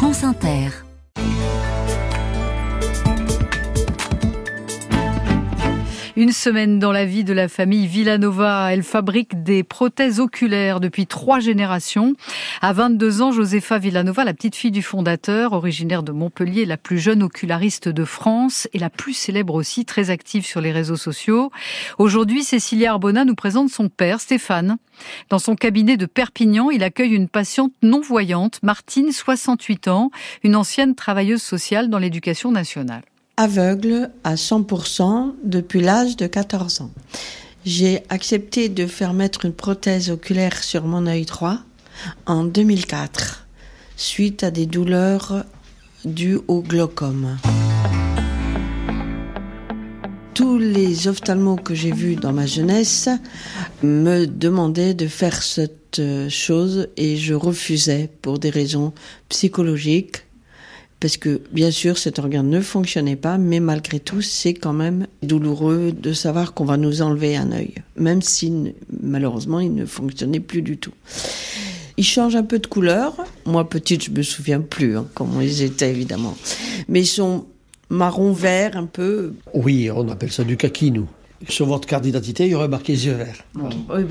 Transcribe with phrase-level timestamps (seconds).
[0.00, 0.89] France Inter.
[6.20, 8.74] Une semaine dans la vie de la famille Villanova.
[8.74, 12.12] Elle fabrique des prothèses oculaires depuis trois générations.
[12.60, 16.98] À 22 ans, Josefa Villanova, la petite fille du fondateur, originaire de Montpellier, la plus
[16.98, 21.50] jeune oculariste de France et la plus célèbre aussi, très active sur les réseaux sociaux.
[21.96, 24.76] Aujourd'hui, Cécilia Arbona nous présente son père, Stéphane.
[25.30, 30.10] Dans son cabinet de Perpignan, il accueille une patiente non-voyante, Martine, 68 ans,
[30.42, 33.04] une ancienne travailleuse sociale dans l'éducation nationale
[33.40, 36.90] aveugle à 100% depuis l'âge de 14 ans.
[37.64, 41.56] J'ai accepté de faire mettre une prothèse oculaire sur mon œil droit
[42.26, 43.46] en 2004,
[43.96, 45.46] suite à des douleurs
[46.04, 47.38] dues au glaucome.
[50.34, 53.08] Tous les ophtalmos que j'ai vus dans ma jeunesse
[53.82, 58.92] me demandaient de faire cette chose et je refusais pour des raisons
[59.30, 60.24] psychologiques
[61.00, 65.06] parce que bien sûr cet organe ne fonctionnait pas, mais malgré tout c'est quand même
[65.22, 70.40] douloureux de savoir qu'on va nous enlever un œil, même si malheureusement il ne fonctionnait
[70.40, 70.92] plus du tout.
[71.96, 73.16] Il change un peu de couleur.
[73.46, 76.36] Moi petite je me souviens plus hein, comment ils étaient évidemment,
[76.88, 77.46] mais ils sont
[77.88, 79.32] marron vert un peu.
[79.54, 81.08] Oui, on appelle ça du kaki nous.
[81.48, 83.44] Sur votre carte d'identité, il y aurait marqué yeux verts.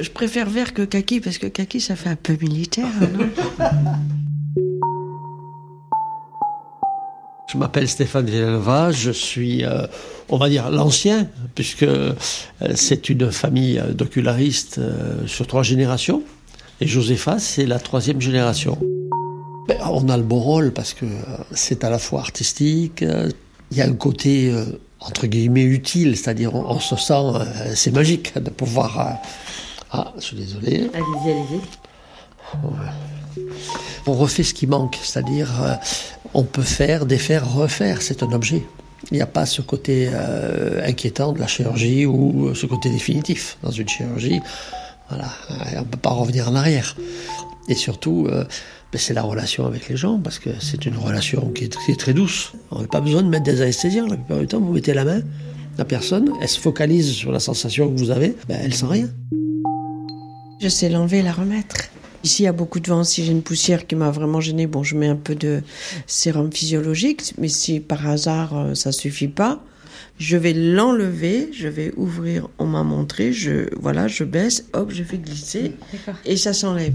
[0.00, 3.28] Je préfère vert que kaki parce que kaki ça fait un peu militaire, non?
[7.52, 9.86] Je m'appelle Stéphane Villanova, je suis, euh,
[10.30, 12.14] on va dire, l'ancien, puisque euh,
[12.74, 16.22] c'est une famille d'ocularistes euh, sur trois générations.
[16.80, 18.78] Et Josepha, c'est la troisième génération.
[19.68, 21.04] Ben, on a le beau rôle parce que
[21.50, 23.04] c'est à la fois artistique,
[23.70, 24.50] il y a un côté,
[25.00, 29.20] entre guillemets, utile, c'est-à-dire on, se sent, c'est magique de pouvoir...
[29.90, 30.90] ah, je suis désolé.
[30.94, 31.60] Allez-y, allez-y.
[34.06, 35.74] On refait ce qui manque, c'est-à-dire euh,
[36.34, 38.64] on peut faire, défaire, refaire, c'est un objet.
[39.10, 43.58] Il n'y a pas ce côté euh, inquiétant de la chirurgie ou ce côté définitif.
[43.62, 44.40] Dans une chirurgie,
[45.08, 45.28] voilà,
[45.76, 46.96] on ne peut pas revenir en arrière.
[47.68, 48.44] Et surtout, euh,
[48.92, 52.12] ben, c'est la relation avec les gens, parce que c'est une relation qui est, très
[52.12, 52.52] douce.
[52.70, 54.06] On n'a pas besoin de mettre des anesthésiens.
[54.06, 55.20] La plupart du temps, vous mettez la main,
[55.78, 59.08] la personne, elle se focalise sur la sensation que vous avez, ben, elle sent rien.
[60.60, 61.91] Je sais l'enlever et la remettre.
[62.24, 63.04] Ici, il y a beaucoup de vent.
[63.04, 65.62] Si j'ai une poussière qui m'a vraiment gênée, bon, je mets un peu de
[66.06, 67.34] sérum physiologique.
[67.38, 69.64] Mais si par hasard euh, ça suffit pas,
[70.18, 72.48] je vais l'enlever, je vais ouvrir.
[72.58, 75.72] On m'a montré, je voilà, je baisse, hop, je fais glisser
[76.24, 76.94] et ça s'enlève.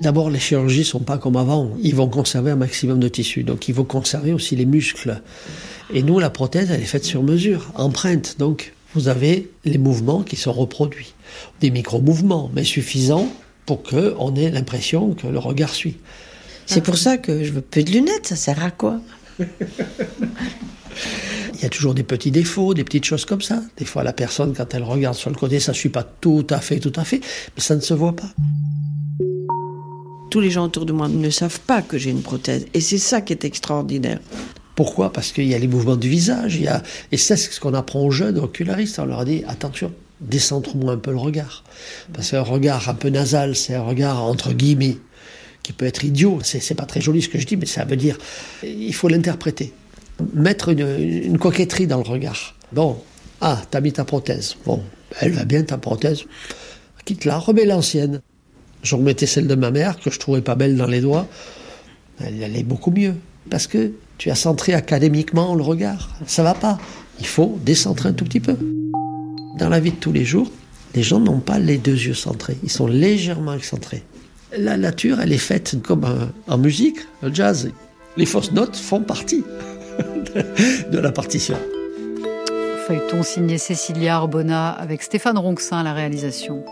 [0.00, 1.72] D'abord, les chirurgies sont pas comme avant.
[1.82, 5.22] Ils vont conserver un maximum de tissu, donc il faut conserver aussi les muscles.
[5.92, 8.36] Et nous, la prothèse, elle est faite sur mesure, empreinte.
[8.38, 11.12] Donc, vous avez les mouvements qui sont reproduits.
[11.60, 13.30] Des micro-mouvements, mais suffisants
[13.66, 15.98] pour qu'on ait l'impression que le regard suit.
[16.64, 19.00] C'est pour ça que je veux plus de lunettes, ça sert à quoi?
[19.38, 19.46] Il
[21.62, 23.62] y a toujours des petits défauts, des petites choses comme ça.
[23.76, 26.46] Des fois, la personne, quand elle regarde sur le côté, ça ne suit pas tout
[26.48, 27.20] à fait, tout à fait,
[27.54, 28.30] mais ça ne se voit pas.
[30.30, 32.98] Tous les gens autour de moi ne savent pas que j'ai une prothèse, et c'est
[32.98, 34.20] ça qui est extraordinaire.
[34.76, 35.10] Pourquoi?
[35.10, 36.68] Parce qu'il y a les mouvements du visage, il y
[37.10, 38.98] et c'est ce qu'on apprend aux jeunes ocularistes.
[38.98, 41.64] On leur dit attention, décentre-moi un peu le regard.
[42.12, 44.98] Parce qu'un regard un peu nasal, c'est un regard entre guillemets
[45.62, 46.40] qui peut être idiot.
[46.42, 48.18] C'est pas très joli ce que je dis, mais ça veut dire
[48.62, 49.72] il faut l'interpréter.
[50.34, 52.54] Mettre une, coquetterie dans le regard.
[52.72, 52.98] Bon,
[53.40, 54.56] ah, t'as mis ta prothèse.
[54.66, 54.82] Bon,
[55.20, 56.24] elle va bien ta prothèse.
[57.06, 58.20] Quitte-la, remets l'ancienne.
[58.82, 61.26] Je remettais celle de ma mère que je trouvais pas belle dans les doigts.
[62.20, 63.14] Elle allait beaucoup mieux.
[63.50, 66.10] Parce que tu as centré académiquement le regard.
[66.26, 66.78] Ça va pas.
[67.20, 68.56] Il faut décentrer un tout petit peu.
[69.58, 70.50] Dans la vie de tous les jours,
[70.94, 72.56] les gens n'ont pas les deux yeux centrés.
[72.62, 74.02] Ils sont légèrement excentrés.
[74.56, 76.06] La nature, elle est faite comme
[76.46, 77.70] en musique, le jazz.
[78.16, 79.44] Les fausses notes font partie
[80.90, 81.56] de la partition.
[82.86, 86.64] Feuilleton signé Cécilia Arbona avec Stéphane Ronxin à la réalisation.